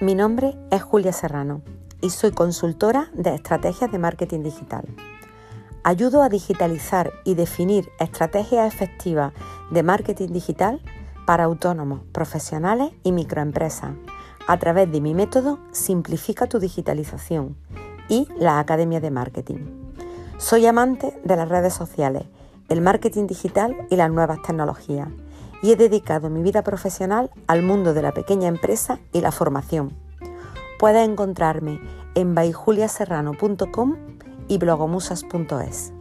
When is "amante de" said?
20.66-21.34